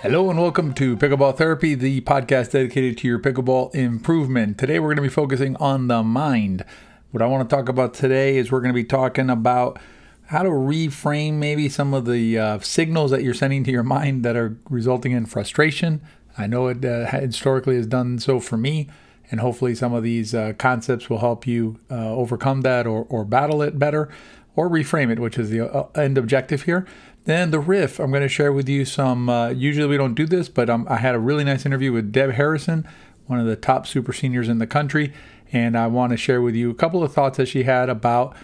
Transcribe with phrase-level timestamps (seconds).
[0.00, 4.56] Hello and welcome to Pickleball Therapy, the podcast dedicated to your pickleball improvement.
[4.56, 6.64] Today we're going to be focusing on the mind.
[7.10, 9.80] What I want to talk about today is we're going to be talking about
[10.26, 14.24] how to reframe maybe some of the uh, signals that you're sending to your mind
[14.24, 16.00] that are resulting in frustration.
[16.38, 18.88] I know it uh, historically has done so for me,
[19.32, 23.24] and hopefully some of these uh, concepts will help you uh, overcome that or, or
[23.24, 24.08] battle it better
[24.54, 26.86] or reframe it, which is the uh, end objective here.
[27.28, 29.28] Then the riff, I'm going to share with you some.
[29.28, 32.10] Uh, usually we don't do this, but um, I had a really nice interview with
[32.10, 32.88] Deb Harrison,
[33.26, 35.12] one of the top super seniors in the country,
[35.52, 38.34] and I want to share with you a couple of thoughts that she had about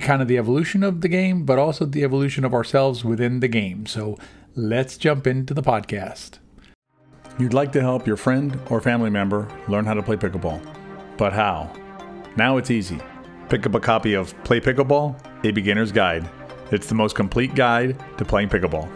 [0.00, 3.46] kind of the evolution of the game, but also the evolution of ourselves within the
[3.46, 3.86] game.
[3.86, 4.18] So
[4.56, 6.40] let's jump into the podcast.
[7.38, 10.60] You'd like to help your friend or family member learn how to play pickleball,
[11.16, 11.72] but how?
[12.34, 12.98] Now it's easy.
[13.48, 16.28] Pick up a copy of Play Pickleball, a beginner's guide
[16.74, 18.90] it's the most complete guide to playing pickleball.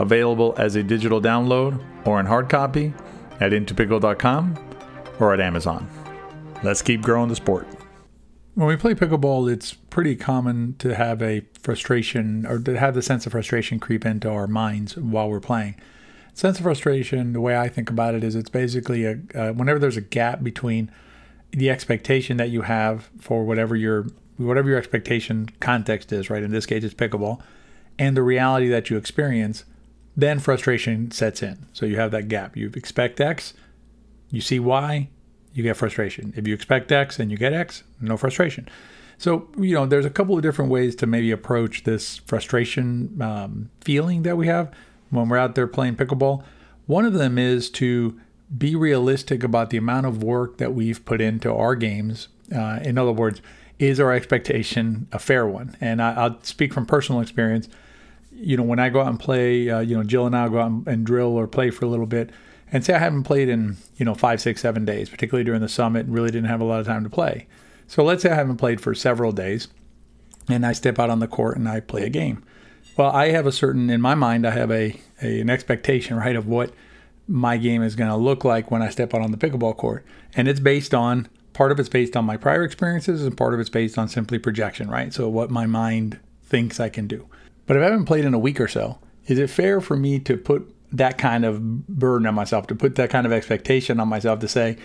[0.00, 2.92] Available as a digital download or in hard copy
[3.38, 4.58] at intopickle.com
[5.20, 5.88] or at Amazon.
[6.62, 7.66] Let's keep growing the sport.
[8.54, 13.02] When we play pickleball, it's pretty common to have a frustration or to have the
[13.02, 15.76] sense of frustration creep into our minds while we're playing.
[16.34, 19.78] Sense of frustration, the way I think about it is it's basically a uh, whenever
[19.78, 20.90] there's a gap between
[21.52, 24.06] the expectation that you have for whatever you're
[24.46, 26.42] whatever your expectation context is, right?
[26.42, 27.40] In this case, it's pickleball,
[27.98, 29.64] and the reality that you experience,
[30.16, 31.66] then frustration sets in.
[31.72, 32.56] So you have that gap.
[32.56, 33.54] You expect X,
[34.30, 35.08] you see Y,
[35.52, 36.32] you get frustration.
[36.36, 38.68] If you expect X and you get X, no frustration.
[39.18, 43.70] So, you know, there's a couple of different ways to maybe approach this frustration um,
[43.80, 44.72] feeling that we have
[45.10, 46.42] when we're out there playing pickleball.
[46.86, 48.18] One of them is to
[48.56, 52.28] be realistic about the amount of work that we've put into our games.
[52.54, 53.42] Uh, in other words,
[53.80, 55.76] is our expectation a fair one?
[55.80, 57.68] And I, will speak from personal experience.
[58.30, 60.60] You know, when I go out and play, uh, you know, Jill and I go
[60.60, 62.30] out and drill or play for a little bit,
[62.70, 65.68] and say I haven't played in you know five, six, seven days, particularly during the
[65.68, 67.46] summit, and really didn't have a lot of time to play.
[67.88, 69.68] So let's say I haven't played for several days,
[70.48, 72.44] and I step out on the court and I play a game.
[72.96, 76.36] Well, I have a certain in my mind, I have a, a an expectation, right,
[76.36, 76.72] of what
[77.26, 80.04] my game is going to look like when I step out on the pickleball court,
[80.34, 83.60] and it's based on part of it's based on my prior experiences and part of
[83.60, 85.12] it's based on simply projection, right?
[85.12, 87.26] So what my mind thinks I can do.
[87.66, 90.18] But if I haven't played in a week or so, is it fair for me
[90.20, 94.08] to put that kind of burden on myself, to put that kind of expectation on
[94.08, 94.76] myself to say,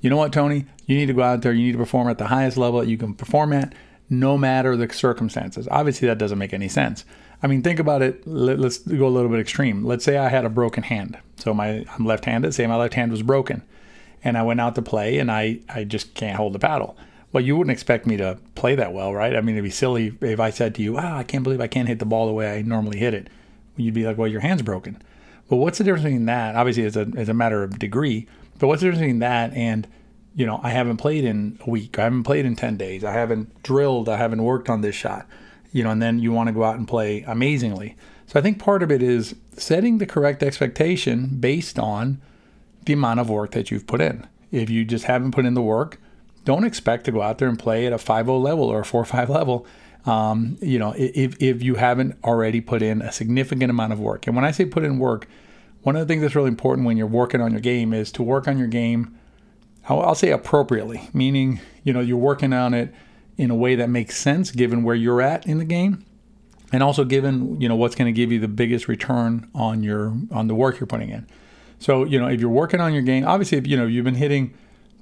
[0.00, 2.18] you know what, Tony, you need to go out there, you need to perform at
[2.18, 3.72] the highest level that you can perform at,
[4.10, 5.68] no matter the circumstances.
[5.70, 7.04] Obviously, that doesn't make any sense.
[7.42, 8.26] I mean, think about it.
[8.26, 9.84] Let, us go a little bit extreme.
[9.84, 11.18] Let's say I had a broken hand.
[11.36, 12.54] So my I'm left-handed.
[12.54, 13.62] Say my left hand was broken
[14.24, 16.96] and I went out to play and I, I just can't hold the paddle.
[17.32, 19.34] Well, you wouldn't expect me to play that well, right?
[19.34, 21.66] I mean, it'd be silly if I said to you, "Ah, I can't believe I
[21.66, 23.28] can't hit the ball the way I normally hit it."
[23.76, 25.00] You'd be like, "Well, your hand's broken."
[25.48, 26.56] But what's the difference between that?
[26.56, 28.26] Obviously, it's a it's a matter of degree.
[28.58, 29.86] But what's the difference between that and
[30.34, 31.98] you know, I haven't played in a week.
[31.98, 33.04] I haven't played in 10 days.
[33.04, 34.08] I haven't drilled.
[34.08, 35.26] I haven't worked on this shot.
[35.72, 37.96] You know, and then you want to go out and play amazingly.
[38.26, 42.20] So I think part of it is setting the correct expectation based on
[42.84, 44.26] the amount of work that you've put in.
[44.50, 45.98] If you just haven't put in the work,
[46.44, 49.28] don't expect to go out there and play at a 5-0 level or a 4-5
[49.28, 49.66] level.
[50.04, 54.26] Um, you know, if, if you haven't already put in a significant amount of work.
[54.26, 55.28] And when I say put in work,
[55.82, 58.22] one of the things that's really important when you're working on your game is to
[58.22, 59.16] work on your game,
[59.88, 62.92] I'll say appropriately, meaning, you know, you're working on it
[63.36, 66.04] in a way that makes sense given where you're at in the game
[66.72, 70.14] and also given, you know, what's going to give you the biggest return on your
[70.30, 71.26] on the work you're putting in.
[71.82, 74.14] So, you know, if you're working on your game, obviously, if, you know, you've been
[74.14, 74.54] hitting,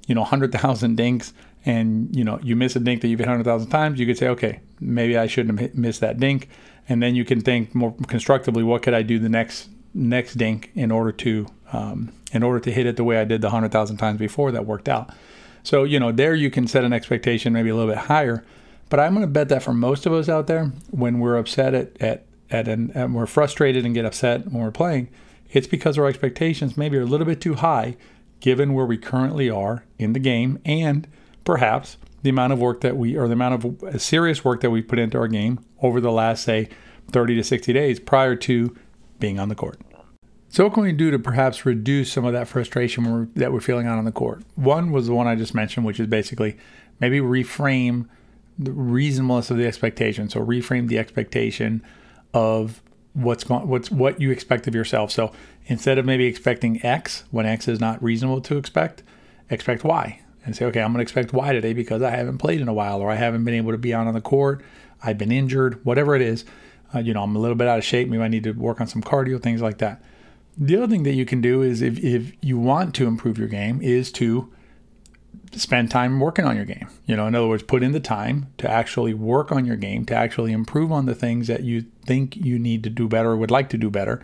[0.07, 1.33] you know, 100,000 dinks
[1.63, 4.27] and, you know, you miss a dink that you've hit 100,000 times, you could say,
[4.29, 6.49] okay, maybe I shouldn't have missed that dink.
[6.89, 10.71] And then you can think more constructively, what could I do the next next dink
[10.73, 13.97] in order to um, in order to hit it the way I did the 100,000
[13.97, 15.13] times before that worked out.
[15.63, 18.43] So, you know, there you can set an expectation maybe a little bit higher.
[18.89, 21.73] But I'm going to bet that for most of us out there, when we're upset
[21.73, 25.09] at, at, at an, and we're frustrated and get upset when we're playing,
[25.51, 27.95] it's because our expectations maybe are a little bit too high
[28.39, 31.07] given where we currently are in the game and
[31.45, 34.69] perhaps the amount of work that we or the amount of uh, serious work that
[34.69, 36.69] we put into our game over the last say
[37.11, 38.75] 30 to 60 days prior to
[39.19, 39.79] being on the court.
[40.49, 43.61] So what can we do to perhaps reduce some of that frustration we're, that we're
[43.61, 44.43] feeling out on the court?
[44.55, 46.57] One was the one I just mentioned, which is basically
[46.99, 48.07] maybe reframe
[48.59, 50.29] the reasonableness of the expectation.
[50.29, 51.81] So reframe the expectation
[52.33, 52.81] of
[53.13, 55.11] what's going what's what you expect of yourself.
[55.11, 55.31] So
[55.65, 59.03] instead of maybe expecting X when X is not reasonable to expect,
[59.49, 62.61] expect Y and say, okay, I'm going to expect Y today because I haven't played
[62.61, 64.63] in a while or I haven't been able to be out on the court.
[65.03, 66.45] I've been injured, whatever it is.
[66.93, 68.09] Uh, you know, I'm a little bit out of shape.
[68.09, 70.01] Maybe I need to work on some cardio, things like that.
[70.57, 73.47] The other thing that you can do is if, if you want to improve your
[73.47, 74.51] game is to
[75.53, 76.87] spend time working on your game.
[77.05, 80.05] You know, in other words, put in the time to actually work on your game,
[80.05, 83.37] to actually improve on the things that you think you need to do better or
[83.37, 84.23] would like to do better,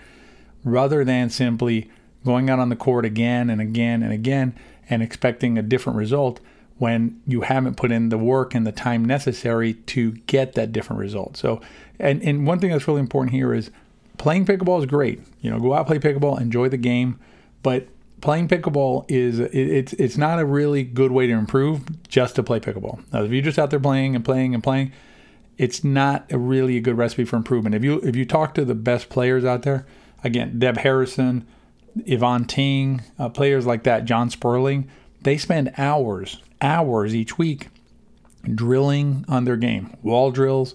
[0.63, 1.89] rather than simply
[2.25, 4.57] going out on the court again and again and again
[4.89, 6.39] and expecting a different result
[6.77, 10.99] when you haven't put in the work and the time necessary to get that different
[10.99, 11.35] result.
[11.35, 11.59] So,
[11.99, 13.71] and, and one thing that's really important here is
[14.17, 15.21] playing pickleball is great.
[15.41, 17.19] You know, go out, play pickleball, enjoy the game,
[17.63, 17.87] but
[18.21, 22.43] playing pickleball is it, it's it's not a really good way to improve just to
[22.43, 23.01] play pickleball.
[23.13, 24.91] Now, if you're just out there playing and playing and playing,
[25.57, 27.75] it's not a really a good recipe for improvement.
[27.75, 29.85] If you if you talk to the best players out there,
[30.23, 31.47] again, Deb Harrison,
[32.05, 34.89] Yvonne Ting, uh, players like that, John Sperling,
[35.21, 37.67] they spend hours hours each week
[38.55, 40.73] drilling on their game, wall drills,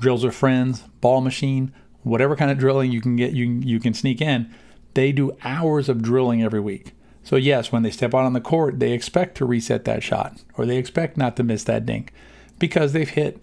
[0.00, 1.72] drills with friends, ball machine,
[2.02, 4.52] whatever kind of drilling you can get you you can sneak in
[4.96, 6.92] they do hours of drilling every week.
[7.22, 10.42] So, yes, when they step out on the court, they expect to reset that shot
[10.56, 12.12] or they expect not to miss that dink
[12.58, 13.40] because they've hit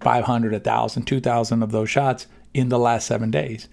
[0.00, 3.68] 500, 1,000, 2,000 of those shots in the last seven days.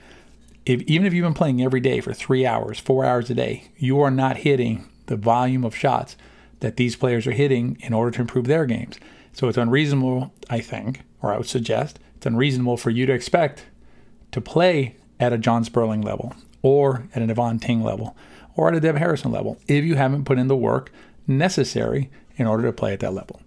[0.66, 3.72] If, even if you've been playing every day for three hours, four hours a day,
[3.78, 6.16] you are not hitting the volume of shots
[6.60, 9.00] that these players are hitting in order to improve their games.
[9.34, 13.66] So it's unreasonable, I think, or I would suggest, it's unreasonable for you to expect
[14.32, 16.34] to play at a John Sperling level,
[16.64, 18.18] or at an Yvonne Ting level
[18.56, 20.92] or at a Deb Harrison level if you haven't put in the work
[21.28, 23.42] necessary in order to play at that level.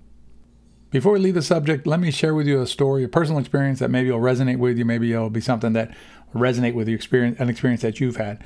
[0.90, 3.80] Before we leave the subject, let me share with you a story, a personal experience
[3.80, 4.84] that maybe will resonate with you.
[4.84, 5.94] Maybe it'll be something that
[6.32, 8.42] will resonate with the experience, an experience that you've had.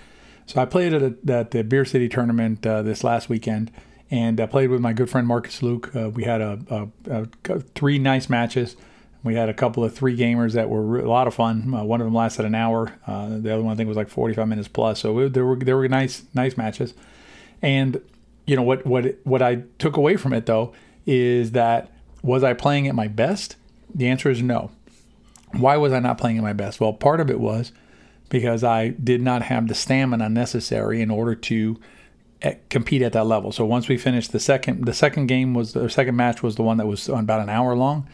[0.47, 3.71] So I played at, a, at the Beer City tournament uh, this last weekend,
[4.11, 5.95] and I played with my good friend Marcus Luke.
[5.95, 8.75] Uh, we had a, a, a, three nice matches.
[9.23, 11.75] We had a couple of three gamers that were a lot of fun.
[11.75, 12.95] Uh, one of them lasted an hour.
[13.07, 15.01] Uh, the other one I think was like 45 minutes plus.
[15.01, 16.95] So it, there were there were nice nice matches.
[17.61, 18.01] And
[18.47, 20.73] you know what what what I took away from it though
[21.07, 21.91] is that
[22.23, 23.57] was I playing at my best?
[23.95, 24.71] The answer is no.
[25.53, 26.81] Why was I not playing at my best?
[26.81, 27.73] Well, part of it was
[28.29, 31.79] because I did not have the stamina necessary in order to
[32.41, 33.53] eh, compete at that level.
[33.53, 36.63] So once we finished the second the second game was the second match was the
[36.63, 38.09] one that was about an hour long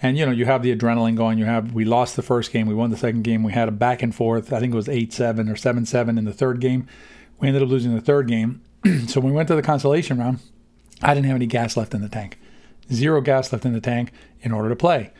[0.00, 1.38] and you know you have the adrenaline going.
[1.38, 2.66] You have we lost the first game.
[2.66, 3.42] We won the second game.
[3.42, 4.52] We had a back and forth.
[4.52, 6.86] I think it was 8-7 or 7-7 in the third game.
[7.38, 8.62] We ended up losing the third game.
[9.08, 10.40] So when we went to the consolation round
[11.02, 12.38] i didn't have any gas left in the tank.
[12.92, 15.12] Zero gas left in the tank in order to play.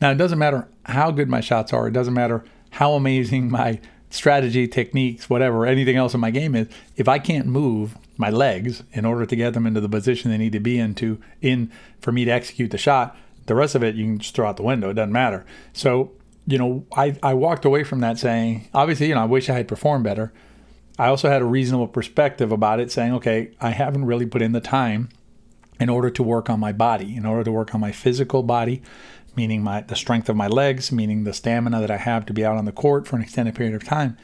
[0.00, 1.88] Now it doesn't matter how good my shots are.
[1.88, 6.68] It doesn't matter how amazing my strategy techniques whatever anything else in my game is.
[6.96, 10.38] If i can't move my legs in order to get them into the position they
[10.38, 11.70] need to be into in
[12.00, 13.16] for me to execute the shot
[13.48, 14.90] the rest of it you can just throw out the window.
[14.90, 15.44] It doesn't matter.
[15.72, 16.12] So,
[16.46, 19.54] you know, I, I walked away from that saying, obviously, you know, I wish I
[19.54, 20.32] had performed better.
[20.98, 24.52] I also had a reasonable perspective about it, saying, okay, I haven't really put in
[24.52, 25.10] the time
[25.78, 28.82] in order to work on my body, in order to work on my physical body,
[29.36, 32.44] meaning my the strength of my legs, meaning the stamina that I have to be
[32.44, 34.16] out on the court for an extended period of time.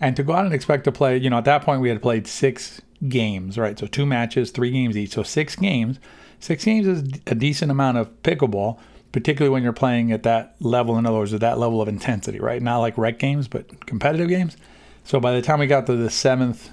[0.00, 2.00] And to go out and expect to play, you know, at that point we had
[2.00, 3.78] played six games, right?
[3.78, 5.12] So two matches, three games each.
[5.12, 5.98] So six games
[6.40, 8.78] Six games is a decent amount of pickleball,
[9.12, 10.96] particularly when you're playing at that level.
[10.96, 12.62] In other words, at that level of intensity, right?
[12.62, 14.56] Not like rec games, but competitive games.
[15.04, 16.70] So by the time we got to the seventh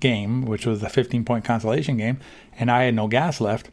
[0.00, 2.18] game, which was the 15 point consolation game,
[2.58, 3.70] and I had no gas left,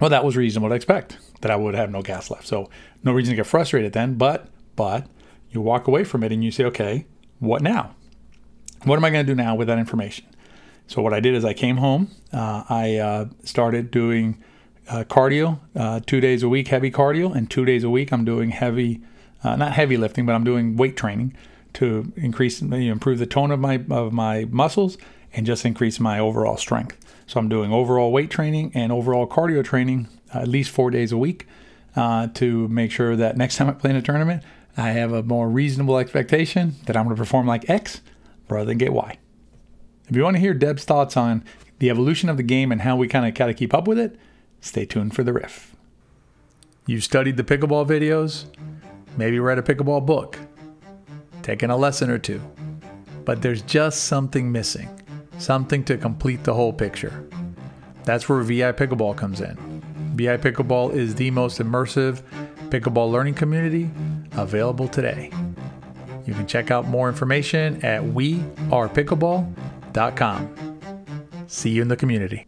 [0.00, 2.46] well, that was reasonable to expect that I would have no gas left.
[2.46, 2.70] So
[3.02, 4.14] no reason to get frustrated then.
[4.14, 5.06] But but
[5.50, 7.06] you walk away from it and you say, okay,
[7.38, 7.94] what now?
[8.84, 10.26] What am I going to do now with that information?
[10.86, 12.10] So what I did is I came home.
[12.32, 14.42] Uh, I uh, started doing
[14.88, 18.24] uh, cardio uh, two days a week, heavy cardio, and two days a week I'm
[18.24, 19.00] doing heavy,
[19.42, 21.36] uh, not heavy lifting, but I'm doing weight training
[21.74, 24.98] to increase, you know, improve the tone of my of my muscles
[25.32, 26.98] and just increase my overall strength.
[27.26, 31.12] So I'm doing overall weight training and overall cardio training uh, at least four days
[31.12, 31.46] a week
[31.96, 34.42] uh, to make sure that next time I play in a tournament,
[34.76, 38.00] I have a more reasonable expectation that I'm going to perform like X
[38.48, 39.18] rather than get Y.
[40.08, 41.44] If you want to hear Deb's thoughts on
[41.78, 43.98] the evolution of the game and how we kind of kind of keep up with
[43.98, 44.18] it,
[44.62, 45.76] Stay tuned for the riff.
[46.86, 48.46] You've studied the pickleball videos,
[49.16, 50.38] maybe read a pickleball book,
[51.42, 52.40] taken a lesson or two,
[53.24, 54.88] but there's just something missing,
[55.38, 57.28] something to complete the whole picture.
[58.04, 59.58] That's where We Are Pickleball comes in.
[60.16, 62.22] We Are Pickleball is the most immersive
[62.68, 63.90] pickleball learning community
[64.32, 65.32] available today.
[66.24, 70.78] You can check out more information at wearepickleball.com.
[71.48, 72.46] See you in the community.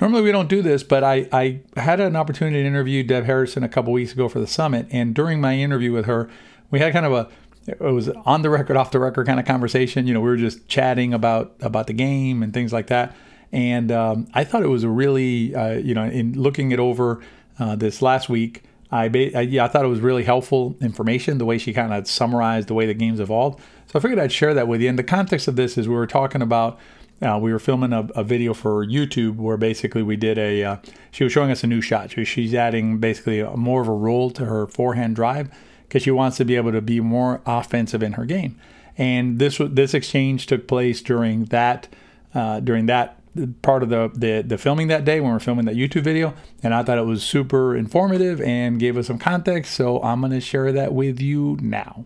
[0.00, 3.62] Normally we don't do this, but I, I had an opportunity to interview Deb Harrison
[3.62, 6.28] a couple weeks ago for the summit, and during my interview with her,
[6.70, 7.28] we had kind of a,
[7.66, 10.06] it was on the record, off the record kind of conversation.
[10.06, 13.14] You know, we were just chatting about about the game and things like that.
[13.52, 17.22] And um, I thought it was a really, uh, you know, in looking it over
[17.58, 21.44] uh, this last week, I, I, yeah, I thought it was really helpful information the
[21.44, 23.60] way she kind of summarized the way the game's evolved.
[23.86, 24.88] So I figured I'd share that with you.
[24.88, 26.78] And the context of this is we were talking about.
[27.22, 30.64] Uh, we were filming a, a, video for YouTube where basically we did a.
[30.64, 30.76] Uh,
[31.10, 32.10] she was showing us a new shot.
[32.10, 35.48] She, she's adding basically a, more of a roll to her forehand drive
[35.84, 38.58] because she wants to be able to be more offensive in her game.
[38.98, 41.88] And this this exchange took place during that
[42.34, 43.20] uh, during that
[43.62, 46.34] part of the, the, the filming that day when we are filming that YouTube video,
[46.62, 49.74] and I thought it was super informative and gave us some context.
[49.74, 52.04] So I'm going to share that with you now.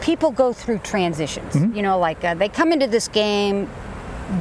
[0.00, 1.54] People go through transitions.
[1.54, 1.76] Mm-hmm.
[1.76, 3.68] You know, like uh, they come into this game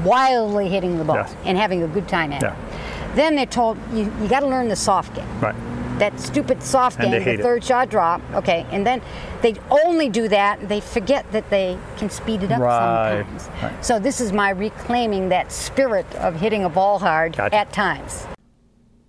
[0.04, 1.36] wildly hitting the ball yes.
[1.46, 2.56] and having a good time at yeah.
[2.56, 3.15] it.
[3.15, 5.39] Then they're told you, you got to learn the soft game.
[5.39, 5.56] Right
[6.00, 7.65] that stupid soft game, the third it.
[7.65, 8.22] shot drop.
[8.34, 9.01] Okay, and then
[9.42, 10.68] they only do that.
[10.68, 13.25] They forget that they can speed it up right.
[13.25, 13.50] sometimes.
[13.63, 13.86] Right.
[13.86, 17.56] So this is my reclaiming that spirit of hitting a ball hard gotcha.
[17.56, 18.27] at times.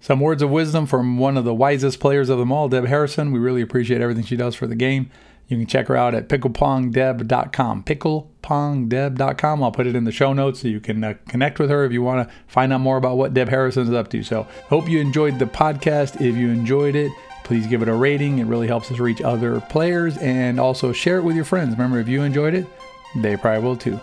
[0.00, 3.32] Some words of wisdom from one of the wisest players of them all, Deb Harrison.
[3.32, 5.10] We really appreciate everything she does for the game.
[5.48, 7.84] You can check her out at picklepongdeb.com.
[7.84, 9.62] Picklepongdeb.com.
[9.62, 11.92] I'll put it in the show notes so you can uh, connect with her if
[11.92, 14.22] you want to find out more about what Deb Harrison is up to.
[14.22, 16.16] So, hope you enjoyed the podcast.
[16.20, 17.12] If you enjoyed it,
[17.44, 18.40] please give it a rating.
[18.40, 21.72] It really helps us reach other players and also share it with your friends.
[21.72, 22.66] Remember, if you enjoyed it,
[23.14, 24.00] they probably will too.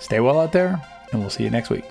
[0.00, 1.84] Stay well out there, and we'll see you next week.